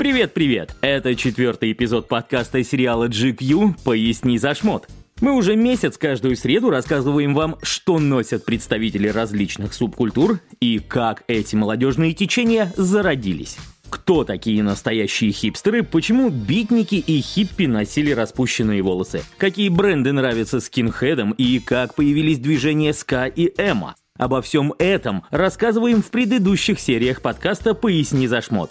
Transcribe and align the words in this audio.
Привет-привет! 0.00 0.76
Это 0.80 1.14
четвертый 1.14 1.72
эпизод 1.72 2.08
подкаста 2.08 2.64
сериала 2.64 3.06
GQ 3.06 3.82
«Поясни 3.84 4.38
за 4.38 4.54
шмот». 4.54 4.88
Мы 5.20 5.32
уже 5.34 5.56
месяц 5.56 5.98
каждую 5.98 6.36
среду 6.36 6.70
рассказываем 6.70 7.34
вам, 7.34 7.58
что 7.60 7.98
носят 7.98 8.46
представители 8.46 9.08
различных 9.08 9.74
субкультур 9.74 10.40
и 10.58 10.78
как 10.78 11.24
эти 11.28 11.54
молодежные 11.54 12.14
течения 12.14 12.72
зародились. 12.78 13.58
Кто 13.90 14.24
такие 14.24 14.62
настоящие 14.62 15.32
хипстеры, 15.32 15.82
почему 15.82 16.30
битники 16.30 16.94
и 16.94 17.20
хиппи 17.20 17.64
носили 17.64 18.12
распущенные 18.12 18.80
волосы, 18.80 19.22
какие 19.36 19.68
бренды 19.68 20.12
нравятся 20.12 20.60
скинхедам 20.60 21.32
и 21.32 21.58
как 21.58 21.94
появились 21.94 22.38
движения 22.38 22.94
ска 22.94 23.26
и 23.26 23.52
эмо. 23.58 23.96
Обо 24.18 24.40
всем 24.40 24.72
этом 24.78 25.24
рассказываем 25.30 26.02
в 26.02 26.10
предыдущих 26.10 26.80
сериях 26.80 27.20
подкаста 27.20 27.74
«Поясни 27.74 28.26
за 28.26 28.40
шмот». 28.40 28.70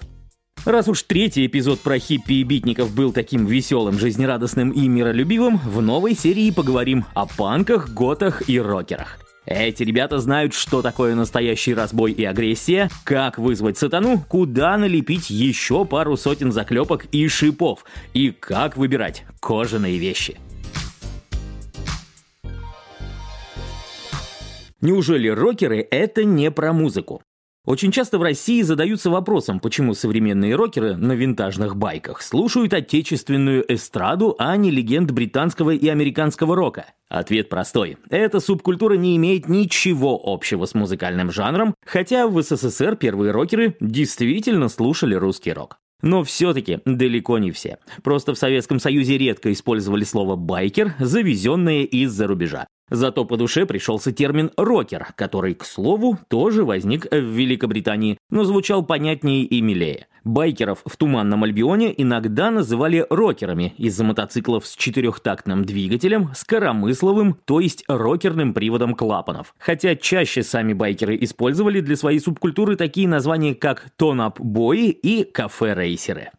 Раз 0.65 0.89
уж 0.89 1.03
третий 1.03 1.45
эпизод 1.45 1.79
про 1.79 1.97
хиппи 1.99 2.33
и 2.33 2.43
битников 2.43 2.93
был 2.93 3.13
таким 3.13 3.45
веселым, 3.45 3.97
жизнерадостным 3.97 4.71
и 4.71 4.87
миролюбивым, 4.87 5.57
в 5.57 5.81
новой 5.81 6.15
серии 6.15 6.51
поговорим 6.51 7.05
о 7.13 7.25
панках, 7.25 7.89
готах 7.93 8.49
и 8.49 8.59
рокерах. 8.59 9.19
Эти 9.45 9.83
ребята 9.83 10.19
знают, 10.19 10.53
что 10.53 10.81
такое 10.81 11.15
настоящий 11.15 11.73
разбой 11.73 12.11
и 12.11 12.23
агрессия, 12.25 12.89
как 13.03 13.39
вызвать 13.39 13.77
сатану, 13.77 14.23
куда 14.27 14.77
налепить 14.77 15.29
еще 15.29 15.85
пару 15.85 16.17
сотен 16.17 16.51
заклепок 16.51 17.05
и 17.11 17.27
шипов, 17.29 17.85
и 18.13 18.29
как 18.31 18.75
выбирать 18.77 19.23
кожаные 19.39 19.97
вещи. 19.97 20.37
Неужели 24.81 25.29
рокеры— 25.29 25.87
это 25.91 26.25
не 26.25 26.51
про 26.51 26.73
музыку? 26.73 27.23
Очень 27.65 27.91
часто 27.91 28.17
в 28.17 28.23
России 28.23 28.61
задаются 28.61 29.09
вопросом, 29.09 29.59
почему 29.59 29.93
современные 29.93 30.55
рокеры 30.55 30.95
на 30.95 31.11
винтажных 31.11 31.75
байках 31.75 32.21
слушают 32.21 32.73
отечественную 32.73 33.63
эстраду, 33.71 34.35
а 34.39 34.55
не 34.55 34.71
легенд 34.71 35.11
британского 35.11 35.71
и 35.71 35.87
американского 35.87 36.55
рока. 36.55 36.85
Ответ 37.09 37.49
простой. 37.49 37.97
Эта 38.09 38.39
субкультура 38.39 38.95
не 38.95 39.15
имеет 39.17 39.49
ничего 39.49 40.19
общего 40.23 40.65
с 40.65 40.73
музыкальным 40.73 41.31
жанром, 41.31 41.75
хотя 41.85 42.27
в 42.27 42.41
СССР 42.41 42.95
первые 42.95 43.31
рокеры 43.31 43.75
действительно 43.81 44.69
слушали 44.69 45.15
русский 45.15 45.51
рок. 45.51 45.79
Но 46.01 46.23
все-таки 46.23 46.79
далеко 46.85 47.39
не 47.39 47.51
все. 47.51 47.77
Просто 48.03 48.33
в 48.33 48.37
Советском 48.37 48.79
Союзе 48.79 49.17
редко 49.17 49.51
использовали 49.51 50.05
слово 50.05 50.37
«байкер», 50.37 50.93
завезенное 50.99 51.83
из-за 51.83 52.25
рубежа. 52.25 52.67
Зато 52.89 53.25
по 53.25 53.37
душе 53.37 53.65
пришелся 53.65 54.11
термин 54.11 54.51
«рокер», 54.57 55.07
который, 55.15 55.53
к 55.53 55.65
слову, 55.65 56.17
тоже 56.27 56.63
возник 56.63 57.05
в 57.11 57.15
Великобритании, 57.15 58.17
но 58.29 58.43
звучал 58.43 58.83
понятнее 58.83 59.43
и 59.43 59.61
милее. 59.61 60.07
Байкеров 60.23 60.81
в 60.85 60.97
Туманном 60.97 61.43
Альбионе 61.43 61.93
иногда 61.95 62.51
называли 62.51 63.05
рокерами 63.09 63.73
из-за 63.77 64.03
мотоциклов 64.03 64.67
с 64.67 64.75
четырехтактным 64.75 65.63
двигателем, 65.63 66.31
с 66.35 66.43
коромысловым, 66.43 67.37
то 67.45 67.59
есть 67.59 67.83
рокерным 67.87 68.53
приводом 68.53 68.95
клапанов. 68.95 69.55
Хотя 69.57 69.95
чаще 69.95 70.43
сами 70.43 70.73
байкеры 70.73 71.17
использовали 71.21 71.81
для 71.81 71.95
своей 71.95 72.19
субкультуры 72.19 72.75
такие 72.75 73.07
названия, 73.07 73.55
как 73.55 73.89
тон-ап-бои 73.97 74.89
и 74.89 75.23
кафе-рейсеры. 75.23 76.31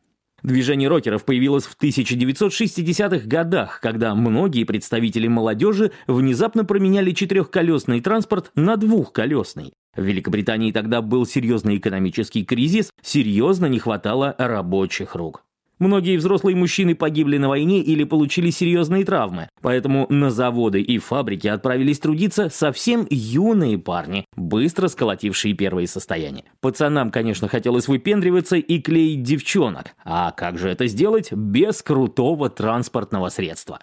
Движение 0.42 0.88
рокеров 0.88 1.24
появилось 1.24 1.64
в 1.64 1.76
1960-х 1.80 3.26
годах, 3.26 3.80
когда 3.80 4.14
многие 4.14 4.64
представители 4.64 5.28
молодежи 5.28 5.92
внезапно 6.06 6.64
променяли 6.64 7.12
четырехколесный 7.12 8.00
транспорт 8.00 8.50
на 8.54 8.76
двухколесный. 8.76 9.72
В 9.96 10.02
Великобритании 10.02 10.72
тогда 10.72 11.02
был 11.02 11.26
серьезный 11.26 11.76
экономический 11.76 12.44
кризис, 12.44 12.90
серьезно 13.02 13.66
не 13.66 13.78
хватало 13.78 14.34
рабочих 14.38 15.14
рук. 15.14 15.42
Многие 15.80 16.18
взрослые 16.18 16.54
мужчины 16.54 16.94
погибли 16.94 17.38
на 17.38 17.48
войне 17.48 17.80
или 17.80 18.04
получили 18.04 18.50
серьезные 18.50 19.02
травмы, 19.06 19.48
поэтому 19.62 20.06
на 20.10 20.30
заводы 20.30 20.82
и 20.82 20.98
фабрики 20.98 21.48
отправились 21.48 21.98
трудиться 21.98 22.50
совсем 22.50 23.06
юные 23.08 23.78
парни, 23.78 24.26
быстро 24.36 24.88
сколотившие 24.88 25.54
первые 25.54 25.88
состояния. 25.88 26.44
Пацанам, 26.60 27.10
конечно, 27.10 27.48
хотелось 27.48 27.88
выпендриваться 27.88 28.56
и 28.56 28.78
клеить 28.78 29.22
девчонок, 29.22 29.94
а 30.04 30.32
как 30.32 30.58
же 30.58 30.68
это 30.68 30.86
сделать 30.86 31.32
без 31.32 31.82
крутого 31.82 32.50
транспортного 32.50 33.30
средства? 33.30 33.80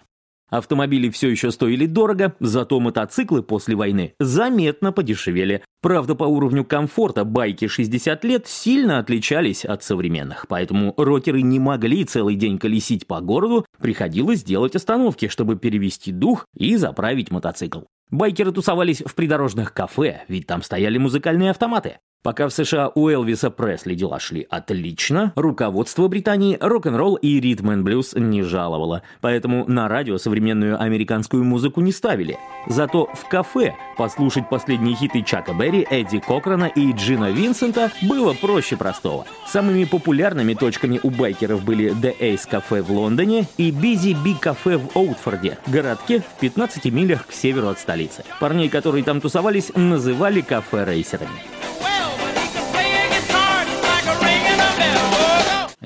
Автомобили 0.50 1.10
все 1.10 1.28
еще 1.28 1.50
стоили 1.50 1.86
дорого, 1.86 2.34
зато 2.40 2.80
мотоциклы 2.80 3.42
после 3.42 3.76
войны 3.76 4.14
заметно 4.18 4.92
подешевели. 4.92 5.62
Правда, 5.82 6.14
по 6.14 6.24
уровню 6.24 6.64
комфорта 6.64 7.24
байки 7.24 7.68
60 7.68 8.24
лет 8.24 8.46
сильно 8.48 8.98
отличались 8.98 9.64
от 9.64 9.82
современных, 9.82 10.46
поэтому 10.48 10.94
рокеры 10.96 11.42
не 11.42 11.58
могли 11.58 12.04
целый 12.04 12.34
день 12.34 12.58
колесить 12.58 13.06
по 13.06 13.20
городу, 13.20 13.66
приходилось 13.80 14.42
делать 14.42 14.74
остановки, 14.74 15.28
чтобы 15.28 15.56
перевести 15.56 16.12
дух 16.12 16.46
и 16.56 16.76
заправить 16.76 17.30
мотоцикл. 17.30 17.80
Байкеры 18.10 18.52
тусовались 18.52 19.02
в 19.04 19.14
придорожных 19.14 19.74
кафе, 19.74 20.22
ведь 20.28 20.46
там 20.46 20.62
стояли 20.62 20.96
музыкальные 20.96 21.50
автоматы. 21.50 21.98
Пока 22.24 22.48
в 22.48 22.52
США 22.52 22.90
у 22.96 23.08
Элвиса 23.08 23.48
Пресли 23.48 23.94
дела 23.94 24.18
шли 24.18 24.44
отлично, 24.50 25.32
руководство 25.36 26.08
Британии 26.08 26.58
рок-н-ролл 26.60 27.14
и 27.14 27.38
ритм 27.38 27.70
н 27.70 27.84
блюз 27.84 28.12
не 28.14 28.42
жаловало, 28.42 29.02
поэтому 29.20 29.64
на 29.68 29.86
радио 29.86 30.18
современную 30.18 30.82
американскую 30.82 31.44
музыку 31.44 31.80
не 31.80 31.92
ставили. 31.92 32.36
Зато 32.66 33.08
в 33.14 33.28
кафе 33.28 33.76
послушать 33.96 34.48
последние 34.50 34.96
хиты 34.96 35.22
Чака 35.22 35.54
Берри, 35.54 35.86
Эдди 35.88 36.18
Кокрана 36.18 36.64
и 36.64 36.92
Джина 36.92 37.30
Винсента 37.30 37.92
было 38.02 38.32
проще 38.32 38.76
простого. 38.76 39.24
Самыми 39.46 39.84
популярными 39.84 40.54
точками 40.54 40.98
у 41.04 41.10
байкеров 41.10 41.64
были 41.64 41.92
The 41.92 42.18
Ace 42.18 42.50
кафе 42.50 42.82
в 42.82 42.90
Лондоне 42.90 43.46
и 43.58 43.70
Busy 43.70 44.16
Bee 44.24 44.36
кафе 44.40 44.76
в 44.76 44.96
Оутфорде, 44.96 45.58
городке 45.68 46.20
в 46.20 46.40
15 46.40 46.84
милях 46.86 47.28
к 47.28 47.32
северу 47.32 47.68
от 47.68 47.78
столицы. 47.78 48.24
Парней, 48.40 48.68
которые 48.68 49.04
там 49.04 49.20
тусовались, 49.20 49.70
называли 49.76 50.40
кафе-рейсерами. 50.40 51.58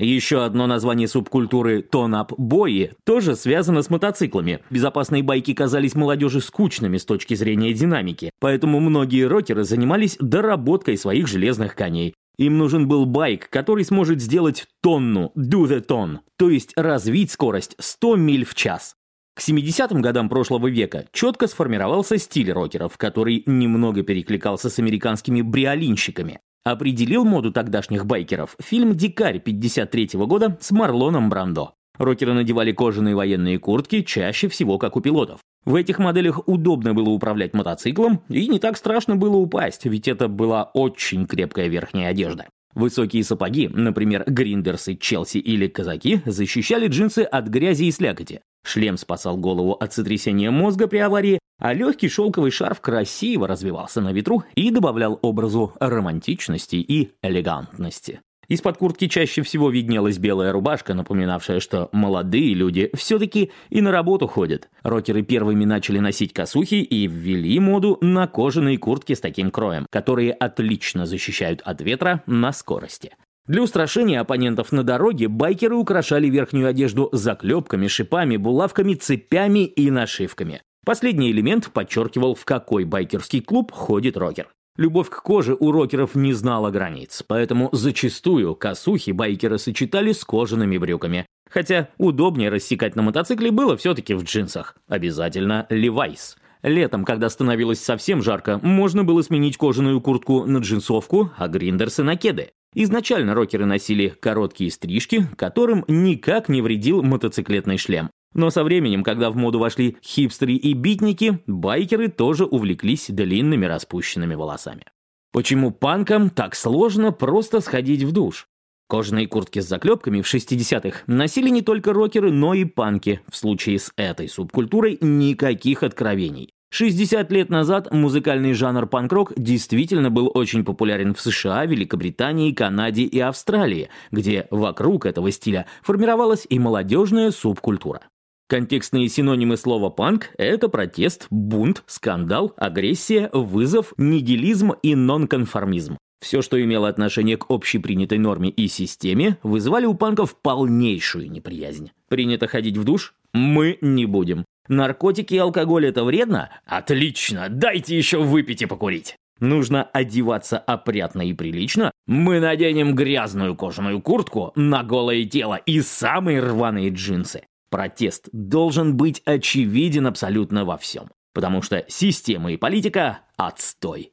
Еще 0.03 0.43
одно 0.43 0.67
название 0.67 1.07
субкультуры 1.07 1.81
тон-ап-бои 1.81 2.89
тоже 3.05 3.37
связано 3.37 3.81
с 3.81 3.89
мотоциклами. 3.89 4.59
Безопасные 4.69 5.23
байки 5.23 5.53
казались 5.53 5.95
молодежи 5.95 6.41
скучными 6.41 6.97
с 6.97 7.05
точки 7.05 7.35
зрения 7.35 7.73
динамики, 7.73 8.31
поэтому 8.41 8.81
многие 8.81 9.23
рокеры 9.23 9.63
занимались 9.63 10.17
доработкой 10.19 10.97
своих 10.97 11.27
железных 11.27 11.75
коней. 11.75 12.13
Им 12.37 12.57
нужен 12.57 12.87
был 12.87 13.05
байк, 13.05 13.49
который 13.49 13.85
сможет 13.85 14.19
сделать 14.19 14.65
тонну, 14.81 15.31
do 15.37 15.65
the 15.67 15.85
ton, 15.85 16.19
то 16.37 16.49
есть 16.49 16.73
развить 16.75 17.31
скорость 17.31 17.75
100 17.79 18.15
миль 18.17 18.43
в 18.43 18.55
час. 18.55 18.95
К 19.35 19.41
70-м 19.41 20.01
годам 20.01 20.27
прошлого 20.29 20.67
века 20.67 21.05
четко 21.13 21.47
сформировался 21.47 22.17
стиль 22.17 22.51
рокеров, 22.51 22.97
который 22.97 23.43
немного 23.45 24.03
перекликался 24.03 24.69
с 24.69 24.79
американскими 24.79 25.41
бриолинщиками. 25.41 26.39
Определил 26.65 27.25
моду 27.25 27.51
тогдашних 27.51 28.05
байкеров 28.05 28.55
фильм 28.61 28.95
«Дикарь» 28.95 29.39
53 29.39 30.15
-го 30.15 30.27
года 30.27 30.57
с 30.61 30.71
Марлоном 30.71 31.29
Брандо. 31.29 31.73
Рокеры 31.97 32.33
надевали 32.33 32.71
кожаные 32.71 33.15
военные 33.15 33.59
куртки, 33.59 34.01
чаще 34.01 34.47
всего 34.47 34.77
как 34.77 34.95
у 34.95 35.01
пилотов. 35.01 35.41
В 35.65 35.75
этих 35.75 35.99
моделях 35.99 36.47
удобно 36.47 36.93
было 36.93 37.09
управлять 37.09 37.53
мотоциклом, 37.53 38.21
и 38.29 38.47
не 38.47 38.59
так 38.59 38.77
страшно 38.77 39.17
было 39.17 39.35
упасть, 39.35 39.85
ведь 39.85 40.07
это 40.07 40.29
была 40.29 40.63
очень 40.73 41.27
крепкая 41.27 41.67
верхняя 41.67 42.11
одежда. 42.11 42.45
Высокие 42.73 43.25
сапоги, 43.25 43.67
например, 43.67 44.23
гриндерсы, 44.25 44.95
челси 44.95 45.39
или 45.39 45.67
казаки, 45.67 46.21
защищали 46.25 46.87
джинсы 46.87 47.19
от 47.19 47.47
грязи 47.47 47.83
и 47.83 47.91
слякоти. 47.91 48.39
Шлем 48.65 48.95
спасал 48.95 49.37
голову 49.37 49.73
от 49.73 49.93
сотрясения 49.93 50.49
мозга 50.49 50.87
при 50.87 50.97
аварии, 50.97 51.39
а 51.63 51.73
легкий 51.73 52.09
шелковый 52.09 52.51
шарф 52.51 52.81
красиво 52.81 53.47
развивался 53.47 54.01
на 54.01 54.11
ветру 54.11 54.43
и 54.53 54.69
добавлял 54.69 55.17
образу 55.21 55.73
романтичности 55.79 56.75
и 56.75 57.11
элегантности. 57.21 58.19
Из-под 58.49 58.75
куртки 58.77 59.07
чаще 59.07 59.41
всего 59.43 59.69
виднелась 59.69 60.17
белая 60.17 60.51
рубашка, 60.51 60.93
напоминавшая, 60.93 61.61
что 61.61 61.87
молодые 61.93 62.53
люди 62.53 62.91
все-таки 62.93 63.49
и 63.69 63.79
на 63.79 63.91
работу 63.91 64.27
ходят. 64.27 64.67
Рокеры 64.83 65.21
первыми 65.21 65.63
начали 65.63 65.99
носить 65.99 66.33
косухи 66.33 66.75
и 66.75 67.07
ввели 67.07 67.57
моду 67.61 67.97
на 68.01 68.27
кожаные 68.27 68.77
куртки 68.77 69.13
с 69.13 69.21
таким 69.21 69.49
кроем, 69.49 69.87
которые 69.89 70.33
отлично 70.33 71.05
защищают 71.05 71.61
от 71.61 71.79
ветра 71.79 72.23
на 72.27 72.51
скорости. 72.51 73.15
Для 73.47 73.61
устрашения 73.61 74.19
оппонентов 74.19 74.73
на 74.73 74.83
дороге 74.83 75.29
байкеры 75.29 75.75
украшали 75.75 76.27
верхнюю 76.27 76.67
одежду 76.67 77.07
заклепками, 77.13 77.87
шипами, 77.87 78.35
булавками, 78.35 78.95
цепями 78.95 79.65
и 79.65 79.89
нашивками. 79.89 80.61
Последний 80.85 81.31
элемент 81.31 81.71
подчеркивал, 81.71 82.35
в 82.35 82.43
какой 82.43 82.83
байкерский 82.83 83.41
клуб 83.41 83.71
ходит 83.71 84.17
рокер. 84.17 84.49
Любовь 84.75 85.09
к 85.09 85.21
коже 85.21 85.55
у 85.57 85.71
рокеров 85.71 86.15
не 86.15 86.33
знала 86.33 86.71
границ, 86.71 87.23
поэтому 87.25 87.69
зачастую 87.71 88.55
косухи 88.55 89.11
байкеры 89.11 89.59
сочетали 89.59 90.11
с 90.11 90.25
кожаными 90.25 90.77
брюками. 90.77 91.27
Хотя 91.49 91.89
удобнее 91.97 92.49
рассекать 92.49 92.95
на 92.95 93.03
мотоцикле 93.03 93.51
было 93.51 93.77
все-таки 93.77 94.15
в 94.15 94.23
джинсах. 94.23 94.75
Обязательно 94.87 95.67
Levi's. 95.69 96.35
Летом, 96.63 97.05
когда 97.05 97.29
становилось 97.29 97.81
совсем 97.81 98.23
жарко, 98.23 98.59
можно 98.63 99.03
было 99.03 99.21
сменить 99.21 99.57
кожаную 99.57 100.01
куртку 100.01 100.45
на 100.45 100.57
джинсовку, 100.57 101.31
а 101.37 101.47
гриндерсы 101.47 102.03
на 102.03 102.15
кеды. 102.15 102.49
Изначально 102.73 103.35
рокеры 103.35 103.65
носили 103.65 104.07
короткие 104.07 104.71
стрижки, 104.71 105.27
которым 105.37 105.85
никак 105.87 106.49
не 106.49 106.61
вредил 106.61 107.03
мотоциклетный 107.03 107.77
шлем. 107.77 108.09
Но 108.33 108.49
со 108.49 108.63
временем, 108.63 109.03
когда 109.03 109.29
в 109.29 109.35
моду 109.35 109.59
вошли 109.59 109.97
хипстеры 110.03 110.53
и 110.53 110.73
битники, 110.73 111.39
байкеры 111.47 112.07
тоже 112.07 112.45
увлеклись 112.45 113.07
длинными 113.09 113.65
распущенными 113.65 114.35
волосами. 114.35 114.85
Почему 115.31 115.71
панкам 115.71 116.29
так 116.29 116.55
сложно 116.55 117.11
просто 117.11 117.59
сходить 117.59 118.03
в 118.03 118.11
душ? 118.11 118.47
Кожаные 118.87 119.27
куртки 119.27 119.59
с 119.59 119.67
заклепками 119.67 120.21
в 120.21 120.31
60-х 120.31 120.99
носили 121.07 121.49
не 121.49 121.61
только 121.61 121.93
рокеры, 121.93 122.31
но 122.31 122.53
и 122.53 122.65
панки. 122.65 123.21
В 123.27 123.35
случае 123.35 123.79
с 123.79 123.91
этой 123.95 124.29
субкультурой 124.29 124.97
никаких 125.01 125.81
откровений. 125.81 126.49
60 126.69 127.31
лет 127.31 127.49
назад 127.49 127.91
музыкальный 127.91 128.53
жанр 128.53 128.87
панк-рок 128.87 129.33
действительно 129.37 130.09
был 130.09 130.31
очень 130.33 130.65
популярен 130.65 131.13
в 131.13 131.21
США, 131.21 131.65
Великобритании, 131.65 132.51
Канаде 132.51 133.03
и 133.03 133.19
Австралии, 133.19 133.89
где 134.11 134.47
вокруг 134.49 135.05
этого 135.05 135.31
стиля 135.31 135.67
формировалась 135.83 136.47
и 136.49 136.57
молодежная 136.57 137.29
субкультура. 137.29 138.01
Контекстные 138.47 139.07
синонимы 139.09 139.57
слова 139.57 139.89
«панк»— 139.89 140.29
это 140.37 140.69
протест, 140.69 141.27
бунт, 141.29 141.83
скандал, 141.87 142.53
агрессия, 142.57 143.29
вызов, 143.33 143.93
нигилизм 143.97 144.73
и 144.83 144.95
нонконформизм. 144.95 145.97
Все, 146.23 146.41
что 146.41 146.61
имело 146.61 146.87
отношение 146.87 147.35
к 147.35 147.47
общепринятой 147.49 148.17
норме 148.17 148.49
и 148.49 148.67
системе, 148.67 149.37
вызывали 149.43 149.85
у 149.85 149.93
панков 149.93 150.37
полнейшую 150.41 151.29
неприязнь. 151.29 151.91
Принято 152.07 152.47
ходить 152.47 152.77
в 152.77 152.83
душ? 152.85 153.13
Мы 153.33 153.77
не 153.81 154.05
будем. 154.05 154.45
Наркотики 154.69 155.33
и 155.33 155.39
алкоголь 155.39 155.87
это 155.87 156.05
вредно? 156.05 156.49
Отлично, 156.65 157.47
дайте 157.49 157.97
еще 157.97 158.19
выпить 158.23 158.61
и 158.61 158.65
покурить. 158.65 159.17
Нужно 159.39 159.83
одеваться 159.83 160.57
опрятно 160.57 161.23
и 161.23 161.33
прилично. 161.33 161.91
Мы 162.07 162.39
наденем 162.39 162.95
грязную 162.95 163.55
кожаную 163.55 164.01
куртку 164.01 164.53
на 164.55 164.83
голое 164.83 165.25
тело 165.25 165.55
и 165.55 165.81
самые 165.81 166.39
рваные 166.39 166.89
джинсы. 166.89 167.43
Протест 167.73 168.29
должен 168.31 168.95
быть 168.95 169.23
очевиден 169.25 170.05
абсолютно 170.05 170.63
во 170.63 170.77
всем. 170.77 171.09
Потому 171.33 171.63
что 171.63 171.83
система 171.87 172.51
и 172.51 172.57
политика– 172.57 173.21
отстой. 173.35 174.11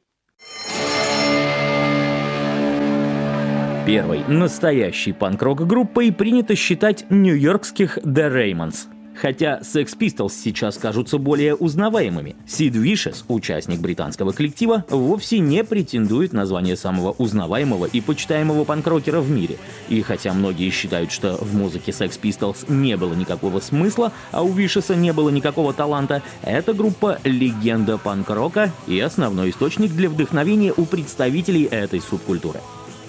Первой 3.85 4.23
настоящей 4.27 5.13
панк-рок 5.13 5.67
группой 5.67 6.11
принято 6.11 6.55
считать 6.55 7.05
нью-йоркских 7.11 7.99
The 7.99 8.33
Raymonds– 8.33 8.87
Хотя 9.21 9.59
Sex 9.59 9.95
Pistols 9.99 10.31
сейчас 10.33 10.79
кажутся 10.79 11.19
более 11.19 11.53
узнаваемыми, 11.53 12.35
Сид 12.47 12.75
Вишес, 12.75 13.23
участник 13.27 13.79
британского 13.79 14.31
коллектива, 14.31 14.83
вовсе 14.89 15.37
не 15.37 15.63
претендует 15.63 16.33
на 16.33 16.47
звание 16.47 16.75
самого 16.75 17.11
узнаваемого 17.11 17.85
и 17.85 18.01
почитаемого 18.01 18.63
панкрокера 18.63 19.19
в 19.19 19.29
мире. 19.29 19.57
И 19.89 20.01
хотя 20.01 20.33
многие 20.33 20.71
считают, 20.71 21.11
что 21.11 21.37
в 21.37 21.53
музыке 21.53 21.91
Sex 21.91 22.19
Pistols 22.19 22.65
не 22.67 22.97
было 22.97 23.13
никакого 23.13 23.59
смысла, 23.59 24.11
а 24.31 24.41
у 24.41 24.51
Вишеса 24.51 24.95
не 24.95 25.13
было 25.13 25.29
никакого 25.29 25.71
таланта, 25.71 26.23
эта 26.41 26.73
группа— 26.73 27.19
легенда 27.23 27.99
панк-рока 27.99 28.71
и 28.87 28.99
основной 28.99 29.51
источник 29.51 29.91
для 29.91 30.09
вдохновения 30.09 30.73
у 30.75 30.85
представителей 30.85 31.65
этой 31.65 32.01
субкультуры. 32.01 32.59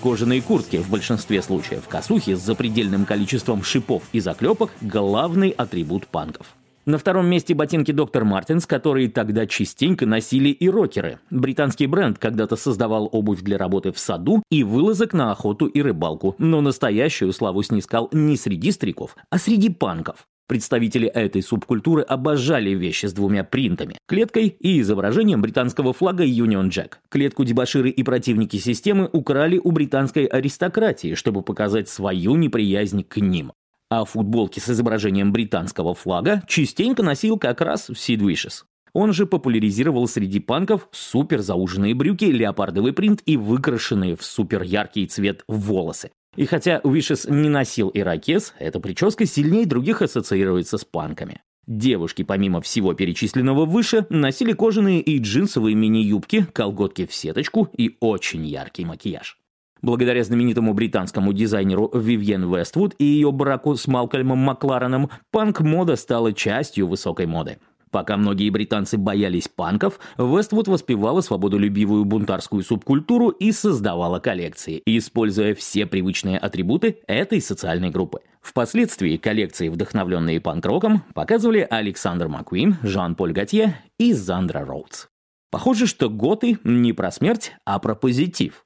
Кожаные 0.03 0.43
куртки 0.43 0.79
в 0.79 0.91
большинстве 0.91 1.41
случаев, 1.43 1.87
косухи 1.87 2.35
с 2.35 2.41
запредельным 2.41 3.05
количеством 3.05 3.63
шипов 3.63 4.03
и 4.13 4.19
заклепок– 4.19 4.73
главный 4.81 5.51
атрибут 5.51 6.09
панков. 6.09 6.57
На 6.87 6.99
втором 6.99 7.27
месте 7.27 7.55
ботинки 7.55 7.93
Доктор 7.93 8.25
Мартинс, 8.25 8.67
которые 8.67 9.09
тогда 9.09 9.47
частенько 9.47 10.05
носили 10.05 10.49
и 10.49 10.69
рокеры. 10.69 11.21
Британский 11.31 11.87
бренд 11.87 12.19
когда-то 12.19 12.57
создавал 12.57 13.09
обувь 13.13 13.43
для 13.43 13.57
работы 13.57 13.93
в 13.93 13.99
саду 14.01 14.43
и 14.51 14.65
вылазок 14.65 15.13
на 15.13 15.31
охоту 15.31 15.67
и 15.67 15.81
рыбалку, 15.81 16.35
но 16.39 16.61
настоящую 16.61 17.33
славу 17.33 17.63
снискал 17.63 18.09
не 18.11 18.37
среди 18.37 18.73
стариков, 18.73 19.15
а 19.31 19.39
среди 19.39 19.71
панков. 19.71 20.27
Представители 20.53 21.09
этой 21.09 21.43
субкультуры 21.43 22.03
обожали 22.03 22.75
вещи 22.75 23.07
с 23.07 23.15
двумя 23.15 23.43
принтами– 23.43 23.97
клеткой 24.07 24.49
и 24.49 24.83
изображением 24.83 25.41
британского 25.41 25.95
флага 25.95 26.27
Union 26.27 26.69
Jack. 26.69 26.97
Клетку 27.09 27.45
дебоширы 27.45 27.89
и 27.89 28.03
противники 28.03 28.59
системы 28.59 29.09
украли 29.11 29.57
у 29.57 29.71
британской 29.71 30.27
аристократии, 30.27 31.15
чтобы 31.15 31.41
показать 31.41 31.89
свою 31.89 32.37
неприязнь 32.37 33.03
к 33.03 33.17
ним. 33.17 33.53
А 33.89 34.05
футболки 34.05 34.61
с 34.61 34.69
изображением 34.69 35.33
британского 35.33 35.95
флага 35.95 36.43
частенько 36.47 37.03
носил 37.03 37.39
как 37.39 37.63
раз 37.63 37.91
Сид 37.97 38.21
Вишес. 38.21 38.67
Он 38.93 39.15
же 39.15 39.25
популяризировал 39.25 40.07
среди 40.07 40.39
панков 40.39 40.87
супер 40.93 41.41
зауженные 41.41 41.95
брюки, 41.95 42.27
леопардовый 42.27 42.93
принт 42.93 43.23
и 43.25 43.39
выкрашенные 43.39 44.17
в 44.17 44.23
супер 44.23 44.61
яркий 44.61 45.07
цвет 45.07 45.45
волосы. 45.49 46.11
И 46.35 46.47
хотя 46.47 46.81
Уишес 46.83 47.27
не 47.29 47.49
носил 47.49 47.91
ирокез, 47.93 48.55
эта 48.59 48.81
прическа 48.81 49.27
сильнее 49.27 49.67
других 49.67 50.01
ассоциируется 50.01 50.79
с 50.79 50.85
панками. 50.85 51.43
Девушки, 51.67 52.23
помимо 52.23 52.61
всего 52.61 52.95
перечисленного 52.95 53.67
выше, 53.67 54.07
носили 54.09 54.53
кожаные 54.53 55.01
и 55.01 55.19
джинсовые 55.19 55.77
мини-юбки, 55.77 56.47
колготки 56.53 57.07
в 57.07 57.15
сеточку 57.15 57.69
и 57.77 57.97
очень 58.01 58.47
яркий 58.47 58.85
макияж. 58.85 59.39
Благодаря 59.83 60.23
знаменитому 60.23 60.75
британскому 60.75 61.33
дизайнеру 61.33 61.91
Вивьен 61.93 62.53
Вествуд 62.53 62.95
и 62.99 63.05
ее 63.05 63.33
браку 63.33 63.75
с 63.75 63.87
Малкольмом 63.87 64.39
Маклареном, 64.39 65.11
панк-мода 65.33 65.97
стала 65.97 66.33
частью 66.33 66.87
высокой 66.87 67.27
моды. 67.27 67.59
Пока 67.93 68.17
многие 68.17 68.49
британцы 68.49 68.97
боялись 68.97 69.49
панков, 69.49 70.01
Вествуд 70.17 70.67
воспевала 70.67 71.21
свободолюбивую 71.21 72.07
бунтарскую 72.07 72.65
субкультуру 72.65 73.29
и 73.29 73.53
создавала 73.53 74.19
коллекции, 74.19 74.83
используя 74.87 75.55
все 75.55 75.85
привычные 75.85 76.39
атрибуты 76.39 77.01
этой 77.07 77.43
социальной 77.43 77.91
группы. 77.91 78.21
Впоследствии 78.41 79.19
коллекции, 79.19 79.69
вдохновленные 79.69 80.41
панк-роком, 80.41 81.05
показывали 81.15 81.67
Александр 81.69 82.29
Маккуин, 82.29 82.79
Жан-Поль 82.83 83.33
Готье 83.33 83.79
и 83.99 84.15
Зандра 84.15 84.65
Роудс. 84.65 85.09
Похоже, 85.51 85.87
что 85.87 86.09
готы 86.09 86.59
не 86.65 86.95
про 86.95 87.11
смерть, 87.11 87.53
а 87.67 87.79
про 87.79 87.95
позитив. 87.95 88.65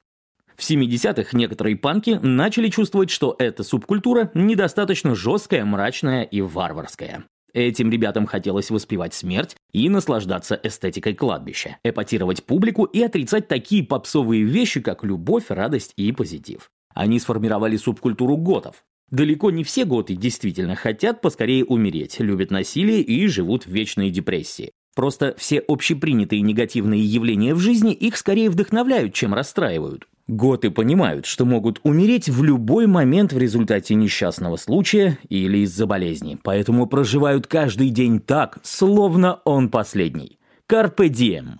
В 0.55 0.61
70-х 0.61 1.37
некоторые 1.37 1.75
панки 1.75 2.17
начали 2.23 2.69
чувствовать, 2.69 3.09
что 3.09 3.35
эта 3.37 3.63
субкультура 3.63 4.31
недостаточно 4.33 5.15
жесткая, 5.15 5.65
мрачная 5.65 6.23
и 6.23 6.39
варварская. 6.39 7.25
Этим 7.57 7.89
ребятам 7.89 8.27
хотелось 8.27 8.69
воспевать 8.69 9.15
смерть 9.15 9.55
и 9.71 9.89
наслаждаться 9.89 10.59
эстетикой 10.61 11.15
кладбища, 11.15 11.77
эпатировать 11.83 12.43
публику 12.43 12.83
и 12.83 13.01
отрицать 13.01 13.47
такие 13.47 13.83
попсовые 13.83 14.43
вещи, 14.43 14.79
как 14.79 15.03
любовь, 15.03 15.45
радость 15.49 15.91
и 15.95 16.11
позитив. 16.11 16.69
Они 16.93 17.19
сформировали 17.19 17.75
субкультуру 17.75 18.37
готов. 18.37 18.83
Далеко 19.09 19.49
не 19.49 19.63
все 19.63 19.85
готы 19.85 20.13
действительно 20.13 20.75
хотят 20.75 21.19
поскорее 21.19 21.65
умереть, 21.65 22.19
любят 22.19 22.51
насилие 22.51 23.01
и 23.01 23.25
живут 23.25 23.65
в 23.65 23.71
вечной 23.71 24.11
депрессии. 24.11 24.69
Просто 24.95 25.33
все 25.39 25.57
общепринятые 25.57 26.41
негативные 26.41 27.03
явления 27.03 27.55
в 27.55 27.59
жизни 27.59 27.91
их 27.91 28.17
скорее 28.17 28.51
вдохновляют, 28.51 29.15
чем 29.15 29.33
расстраивают. 29.33 30.07
Готы 30.27 30.71
понимают, 30.71 31.25
что 31.25 31.45
могут 31.45 31.79
умереть 31.83 32.27
в 32.27 32.43
любой 32.43 32.85
момент 32.85 33.31
в 33.31 33.37
результате 33.37 33.95
несчастного 33.95 34.57
случая 34.57 35.17
или 35.29 35.59
из-за 35.59 35.85
болезни, 35.85 36.37
поэтому 36.43 36.85
проживают 36.85 37.47
каждый 37.47 37.89
день 37.91 38.19
так, 38.19 38.59
словно 38.61 39.39
он 39.45 39.69
последний. 39.69 40.37
Carpe 40.69 41.07
diem. 41.07 41.59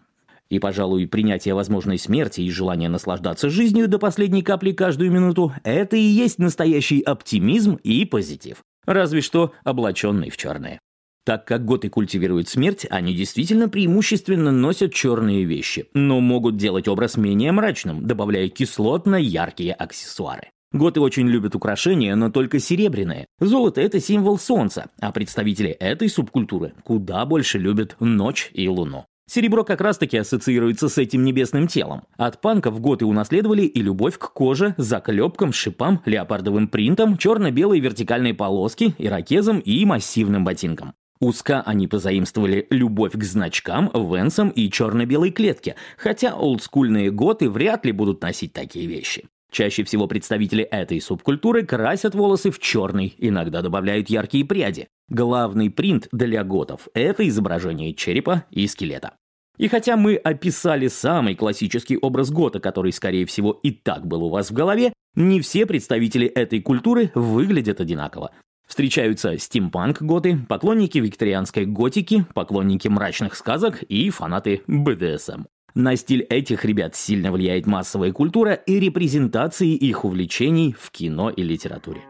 И, 0.49 0.59
пожалуй, 0.59 1.07
принятие 1.07 1.53
возможной 1.53 1.97
смерти 1.97 2.41
и 2.41 2.49
желание 2.49 2.89
наслаждаться 2.89 3.49
жизнью 3.49 3.87
до 3.87 3.99
последней 3.99 4.41
капли 4.41 4.73
каждую 4.73 5.11
минуту– 5.11 5.53
это 5.63 5.95
и 5.95 6.01
есть 6.01 6.37
настоящий 6.37 7.01
оптимизм 7.01 7.75
и 7.83 8.03
позитив. 8.03 8.57
Разве 8.85 9.21
что 9.21 9.53
облаченный 9.63 10.29
в 10.29 10.35
черное. 10.35 10.79
Так 11.27 11.43
как 11.43 11.65
готы 11.65 11.89
культивируют 11.89 12.47
смерть, 12.47 12.87
они 12.89 13.13
действительно 13.13 13.67
преимущественно 13.67 14.49
носят 14.49 14.93
черные 14.93 15.43
вещи, 15.43 15.87
но 15.93 16.21
могут 16.21 16.55
делать 16.55 16.87
образ 16.87 17.17
менее 17.17 17.51
мрачным, 17.51 18.07
добавляя 18.07 18.47
кислотно-яркие 18.47 19.73
аксессуары. 19.73 20.51
Готы 20.71 21.01
очень 21.01 21.27
любят 21.27 21.53
украшения, 21.53 22.15
но 22.15 22.31
только 22.31 22.59
серебряные. 22.59 23.25
Золото– 23.41 23.81
это 23.81 23.99
символ 23.99 24.39
солнца, 24.39 24.89
а 25.01 25.11
представители 25.11 25.71
этой 25.71 26.07
субкультуры 26.07 26.71
куда 26.85 27.25
больше 27.25 27.57
любят 27.59 27.97
ночь 27.99 28.49
и 28.53 28.69
луну. 28.69 29.03
Серебро 29.29 29.65
как 29.65 29.81
раз-таки 29.81 30.15
ассоциируется 30.15 30.87
с 30.87 30.97
этим 30.97 31.25
небесным 31.25 31.67
телом. 31.67 32.03
От 32.15 32.39
панков 32.39 32.79
готы 32.79 33.05
унаследовали 33.05 33.63
и 33.63 33.81
любовь 33.81 34.17
к 34.17 34.31
коже, 34.31 34.75
заклепкам, 34.77 35.51
шипам, 35.51 36.01
леопардовым 36.05 36.69
принтам, 36.69 37.17
черно-белой 37.17 37.81
вертикальной 37.81 38.33
полоски, 38.33 38.95
ирокезам 38.97 39.59
и 39.59 39.83
массивным 39.83 40.45
ботинкам. 40.45 40.93
У 41.19 41.31
ска 41.31 41.61
они 41.61 41.87
позаимствовали 41.87 42.67
любовь 42.69 43.13
к 43.13 43.23
значкам, 43.23 43.89
венсам 43.93 44.49
и 44.49 44.69
черно-белой 44.69 45.31
клетке, 45.31 45.75
хотя 45.97 46.35
олдскульные 46.35 47.11
готы 47.11 47.49
вряд 47.49 47.85
ли 47.85 47.91
будут 47.91 48.21
носить 48.21 48.53
такие 48.53 48.87
вещи. 48.87 49.27
Чаще 49.51 49.83
всего 49.83 50.07
представители 50.07 50.63
этой 50.63 50.99
субкультуры 51.01 51.65
красят 51.65 52.13
волосы 52.13 52.51
в 52.51 52.59
черный, 52.59 53.15
иногда 53.17 53.61
добавляют 53.61 54.09
яркие 54.09 54.45
пряди. 54.45 54.87
Главный 55.09 55.69
принт 55.69 56.07
для 56.11 56.43
готов– 56.43 56.87
это 56.93 57.27
изображение 57.27 57.93
черепа 57.93 58.43
и 58.51 58.67
скелета. 58.67 59.13
И 59.57 59.67
хотя 59.69 59.97
мы 59.97 60.15
описали 60.17 60.87
самый 60.87 61.33
классический 61.33 61.97
образ 61.97 62.29
гота, 62.29 62.59
который, 62.59 62.91
скорее 62.91 63.25
всего, 63.25 63.51
и 63.63 63.71
так 63.71 64.05
был 64.05 64.23
у 64.23 64.29
вас 64.29 64.51
в 64.51 64.53
голове, 64.53 64.93
Не 65.15 65.41
все 65.41 65.65
представители 65.65 66.27
этой 66.27 66.61
культуры 66.61 67.11
выглядят 67.15 67.81
одинаково. 67.81 68.33
Встречаются 68.77 69.39
стимпанк-готы, 69.39 70.37
поклонники 70.47 70.99
викторианской 70.99 71.65
готики, 71.65 72.27
поклонники 72.35 72.87
мрачных 72.87 73.33
сказок 73.33 73.81
и 73.81 74.11
фанаты 74.11 74.61
БДСМ. 74.67 75.45
На 75.73 75.95
стиль 75.95 76.21
этих 76.21 76.63
ребят 76.63 76.95
сильно 76.95 77.31
влияет 77.31 77.65
массовая 77.65 78.11
культура 78.11 78.53
и 78.53 78.79
репрезентации 78.79 79.69
их 79.69 80.05
увлечений 80.05 80.75
в 80.79 80.91
кино 80.91 81.31
и 81.31 81.41
литературе. 81.41 82.01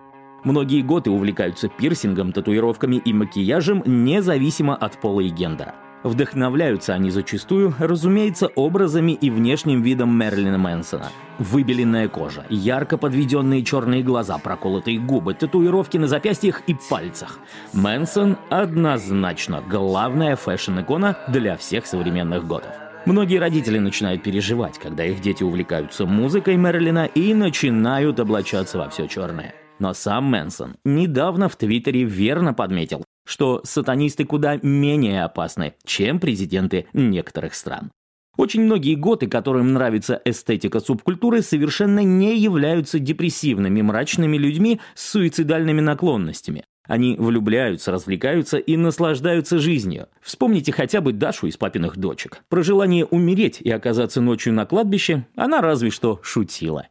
Многие 0.43 0.81
готы 0.81 1.09
увлекаются 1.09 1.69
пирсингом, 1.69 2.33
татуировками 2.33 2.97
и 2.97 3.13
макияжем 3.13 3.81
независимо 3.85 4.75
от 4.75 4.99
пола 4.99 5.21
и 5.21 5.29
гендера. 5.29 5.73
Вдохновляются 6.03 6.93
они 6.93 7.09
зачастую, 7.09 7.73
разумеется, 7.79 8.47
образами 8.55 9.13
и 9.13 9.29
внешним 9.29 9.81
видом 9.81 10.17
Мерлина 10.17 10.57
Мэнсона. 10.57 11.09
Выбеленная 11.39 12.07
кожа, 12.07 12.45
ярко 12.49 12.97
подведенные 12.97 13.63
черные 13.63 14.03
глаза, 14.03 14.37
проколотые 14.37 14.99
губы, 14.99 15.33
татуировки 15.33 15.97
на 15.97 16.07
запястьях 16.07 16.61
и 16.67 16.75
пальцах. 16.89 17.39
Мэнсон 17.73 18.37
однозначно 18.49 19.61
главная 19.67 20.35
fashion-икона 20.35 21.17
для 21.27 21.57
всех 21.57 21.85
современных 21.85 22.47
готов. 22.47 22.71
Многие 23.05 23.37
родители 23.37 23.79
начинают 23.79 24.21
переживать, 24.21 24.77
когда 24.79 25.05
их 25.05 25.21
дети 25.21 25.41
увлекаются 25.41 26.05
музыкой 26.05 26.57
Мерлина 26.57 27.05
и 27.05 27.33
начинают 27.33 28.19
облачаться 28.19 28.77
во 28.77 28.89
все 28.89 29.07
черное. 29.07 29.55
Но 29.79 29.93
сам 29.93 30.25
Мэнсон 30.25 30.75
недавно 30.83 31.49
в 31.49 31.55
Твиттере 31.55 32.03
верно 32.03 32.53
подметил, 32.53 33.05
что 33.27 33.61
сатанисты 33.63 34.25
куда 34.25 34.57
менее 34.63 35.23
опасны, 35.23 35.75
чем 35.85 36.19
президенты 36.19 36.87
некоторых 36.93 37.53
стран. 37.53 37.91
Очень 38.37 38.61
многие 38.61 38.95
готы, 38.95 39.27
которым 39.27 39.73
нравится 39.73 40.21
эстетика 40.23 40.79
субкультуры, 40.79 41.41
совершенно 41.41 42.03
не 42.03 42.37
являются 42.37 42.99
депрессивными, 42.99 43.81
мрачными 43.81 44.37
людьми 44.37 44.79
с 44.93 45.09
суицидальными 45.09 45.81
наклонностями. 45.81 46.63
Они 46.87 47.15
влюбляются, 47.17 47.91
развлекаются 47.91 48.57
и 48.57 48.77
наслаждаются 48.77 49.59
жизнью. 49.59 50.07
Вспомните 50.21 50.71
хотя 50.71 51.01
бы 51.01 51.11
Дашу 51.11 51.47
из 51.47 51.57
папиных 51.57 51.97
дочек. 51.97 52.43
Про 52.47 52.63
желание 52.63 53.05
умереть 53.05 53.59
и 53.59 53.69
оказаться 53.69 54.21
ночью 54.21 54.53
на 54.53 54.65
кладбище 54.65 55.25
она 55.35 55.59
разве 55.61 55.89
что 55.89 56.19
шутила. 56.23 56.87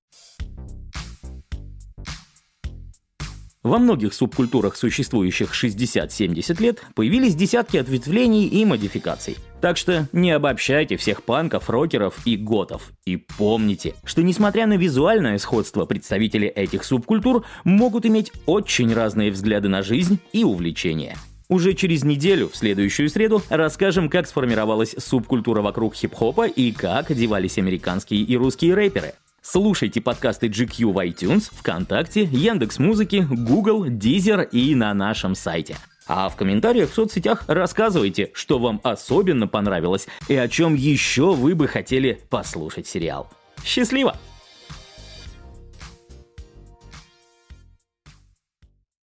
Во 3.67 3.79
многих 3.79 4.15
субкультурах, 4.15 4.77
существующих 4.77 5.53
60-70 5.53 6.63
лет, 6.63 6.85
появились 6.95 7.35
десятки 7.35 7.77
ответвлений 7.77 8.47
и 8.47 8.65
модификаций. 8.65 9.39
Так 9.61 9.77
что 9.77 10.07
не 10.13 10.31
обобщайте 10.31 10.97
всех 10.97 11.25
панков, 11.25 11.69
рокеров 11.69 12.17
и 12.25 12.37
готов. 12.37 12.93
И 13.07 13.17
помните, 13.17 13.95
что 14.05 14.23
несмотря 14.23 14.69
на 14.69 14.77
визуальное 14.77 15.37
сходство, 15.39 15.85
представители 15.85 16.47
этих 16.47 16.85
субкультур 16.85 17.45
могут 17.65 18.07
иметь 18.07 18.31
очень 18.47 18.95
разные 18.95 19.33
взгляды 19.33 19.67
на 19.67 19.83
жизнь 19.83 20.21
и 20.33 20.45
увлечения. 20.45 21.17
Уже 21.49 21.75
через 21.75 22.05
неделю, 22.05 22.49
в 22.49 22.57
следующую 22.57 23.11
среду, 23.11 23.43
расскажем, 23.49 24.09
как 24.09 24.29
сформировалась 24.29 24.95
субкультура 24.97 25.61
вокруг 25.61 25.97
хип-хопа 25.97 26.47
и 26.47 26.71
как 26.71 27.11
одевались 27.11 27.59
американские 27.59 28.21
и 28.21 28.37
русские 28.37 28.75
рэперы. 28.75 29.15
Слушайте 29.49 30.01
подкасты 30.01 30.49
GQ 30.49 30.93
в 30.93 30.99
iTunes, 30.99 31.53
ВКонтакте, 31.53 32.25
Яндекс 32.25 32.81
Музыки, 32.81 33.25
Google, 33.31 33.87
Deezer 33.87 34.45
и 34.51 34.75
на 34.75 34.93
нашем 34.93 35.37
сайте. 35.37 35.77
А 36.09 36.29
в 36.29 36.35
комментариях 36.35 36.91
в 36.91 36.95
соцсетях 36.95 37.45
рассказывайте, 37.47 38.33
что 38.35 38.59
вам 38.59 38.81
особенно 38.83 39.47
понравилось 39.47 40.09
и 40.27 40.35
о 40.35 40.49
чем 40.49 40.75
еще 40.75 41.33
вы 41.33 41.55
бы 41.55 41.69
хотели 41.69 42.21
послушать 42.29 42.89
сериал. 42.89 43.31
Счастливо! 43.65 44.17